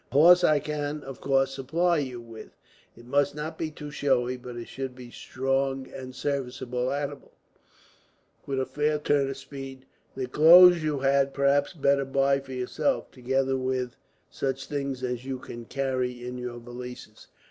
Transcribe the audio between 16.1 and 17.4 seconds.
in your valises.